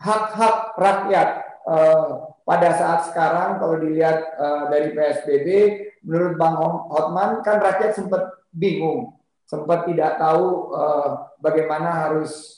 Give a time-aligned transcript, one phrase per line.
[0.00, 1.28] hak-hak rakyat
[1.64, 5.46] uh, pada saat sekarang kalau dilihat uh, dari PSBB,
[6.06, 6.56] menurut Bang
[6.90, 9.16] Hotman kan rakyat sempat bingung,
[9.48, 12.54] sempat tidak tahu uh, bagaimana harus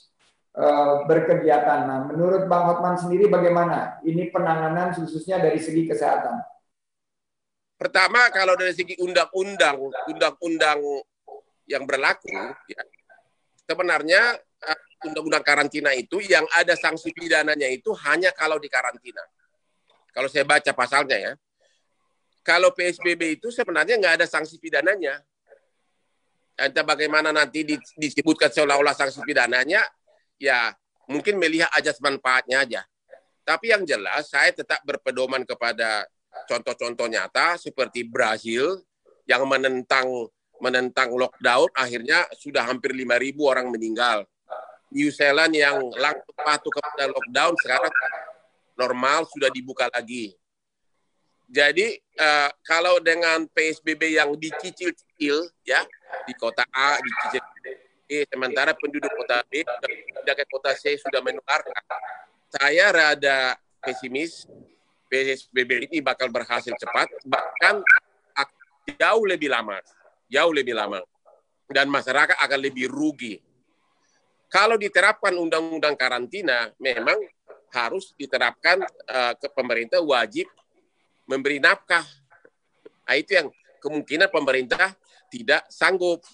[1.07, 1.87] berkegiatan.
[1.87, 6.35] Nah, menurut Bang Hotman sendiri bagaimana ini penanganan khususnya dari segi kesehatan?
[7.79, 9.79] Pertama, kalau dari segi undang-undang,
[10.11, 10.83] undang-undang
[11.71, 12.27] yang berlaku,
[12.67, 12.83] ya,
[13.71, 14.35] sebenarnya
[15.07, 19.23] undang-undang karantina itu yang ada sanksi pidananya itu hanya kalau di karantina.
[20.11, 21.33] Kalau saya baca pasalnya ya.
[22.43, 25.21] Kalau PSBB itu sebenarnya nggak ada sanksi pidananya.
[26.59, 27.63] Entah bagaimana nanti
[27.95, 29.85] disebutkan seolah-olah sanksi pidananya,
[30.43, 30.75] ya
[31.07, 32.83] mungkin melihat ajas manfaatnya aja.
[33.47, 36.03] Tapi yang jelas saya tetap berpedoman kepada
[36.51, 38.81] contoh-contoh nyata seperti Brazil
[39.29, 40.09] yang menentang
[40.59, 43.07] menentang lockdown akhirnya sudah hampir 5.000
[43.47, 44.27] orang meninggal
[44.89, 47.93] New Zealand yang langsung patuh kepada lockdown sekarang
[48.79, 50.33] normal sudah dibuka lagi.
[51.49, 55.81] Jadi uh, kalau dengan PSBB yang dicicil-cicil ya
[56.29, 57.45] di kota A dicicil
[58.09, 59.61] E, sementara penduduk kota B
[60.25, 61.85] dan kota C sudah menularkan.
[62.49, 64.49] Saya rada pesimis
[65.13, 67.85] PSBB ini bakal berhasil cepat, bahkan
[68.97, 69.77] jauh lebih lama,
[70.33, 71.05] jauh lebih lama,
[71.69, 73.45] dan masyarakat akan lebih rugi
[74.49, 77.21] kalau diterapkan undang-undang karantina, memang
[77.69, 80.49] harus diterapkan uh, ke pemerintah wajib
[81.29, 82.05] memberi nafkah.
[83.05, 83.49] Nah, itu yang
[83.85, 84.97] kemungkinan pemerintah
[85.29, 86.25] tidak sanggup,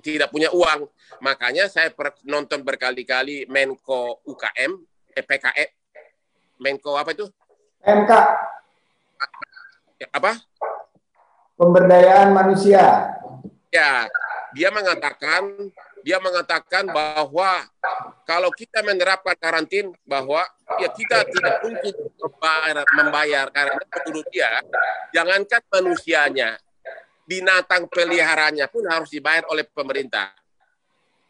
[0.00, 0.88] tidak punya uang.
[1.20, 4.72] Makanya saya per, nonton berkali-kali Menko UKM,
[5.12, 5.66] eh, PKE,
[6.64, 7.28] Menko apa itu?
[7.84, 8.12] MK.
[10.16, 10.32] Apa?
[11.60, 13.12] Pemberdayaan manusia.
[13.68, 14.08] Ya,
[14.54, 15.70] dia mengatakan
[16.04, 17.64] dia mengatakan bahwa
[18.28, 20.44] kalau kita menerapkan karantin bahwa
[20.78, 24.60] ya kita tidak mungkin membayar, membayar karena menurut dia
[25.16, 26.60] jangankan manusianya
[27.24, 30.28] binatang peliharanya pun harus dibayar oleh pemerintah.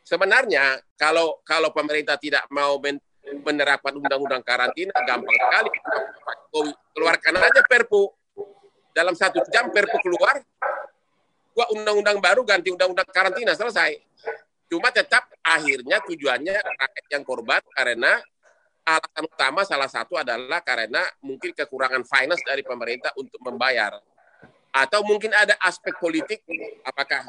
[0.05, 2.77] Sebenarnya kalau kalau pemerintah tidak mau
[3.25, 5.71] menerapkan undang-undang karantina gampang sekali
[6.93, 8.13] keluarkan aja perpu
[8.93, 10.44] dalam satu jam perpu keluar
[11.85, 14.01] undang-undang baru ganti undang-undang karantina selesai
[14.75, 18.19] Cuma tetap akhirnya tujuannya rakyat yang korban karena
[18.83, 24.01] alasan utama salah satu adalah karena mungkin kekurangan finance dari pemerintah untuk membayar.
[24.75, 26.43] Atau mungkin ada aspek politik,
[26.83, 27.23] apakah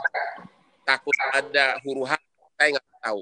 [0.82, 2.26] takut ada huru hara,
[2.58, 3.22] saya nggak tahu.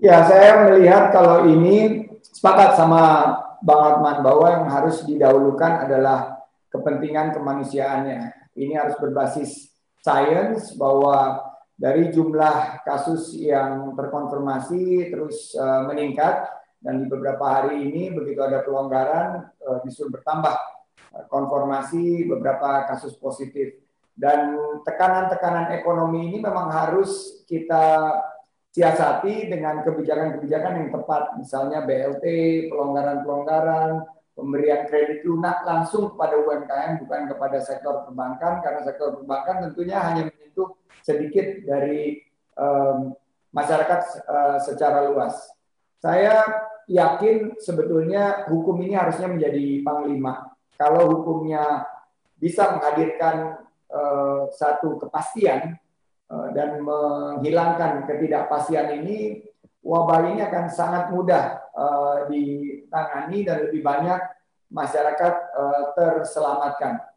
[0.00, 3.34] Ya, saya melihat kalau ini sepakat sama
[3.66, 6.38] Bang Atman bahwa yang harus didahulukan adalah
[6.70, 8.54] kepentingan kemanusiaannya.
[8.54, 9.69] Ini harus berbasis
[10.00, 11.40] sains bahwa
[11.80, 16.44] dari jumlah kasus yang terkonfirmasi terus uh, meningkat
[16.80, 20.56] dan di beberapa hari ini begitu ada pelonggaran uh, justru bertambah
[21.16, 23.80] uh, konfirmasi beberapa kasus positif.
[24.20, 24.52] Dan
[24.84, 28.12] tekanan-tekanan ekonomi ini memang harus kita
[28.68, 31.40] siasati dengan kebijakan-kebijakan yang tepat.
[31.40, 32.24] Misalnya BLT,
[32.68, 34.04] pelonggaran-pelonggaran,
[34.40, 40.22] pemberian kredit lunak langsung kepada UMKM bukan kepada sektor perbankan karena sektor perbankan tentunya hanya
[40.32, 40.74] menyentuh
[41.04, 42.20] sedikit dari
[42.56, 43.12] um,
[43.52, 45.36] masyarakat uh, secara luas.
[46.00, 46.42] Saya
[46.88, 50.48] yakin sebetulnya hukum ini harusnya menjadi panglima.
[50.80, 51.84] Kalau hukumnya
[52.40, 55.76] bisa menghadirkan uh, satu kepastian
[56.32, 59.44] uh, dan menghilangkan ketidakpastian ini,
[59.80, 64.20] wabah ini akan sangat mudah uh, ditangani dan lebih banyak
[64.70, 67.09] masyarakat uh, terselamatkan.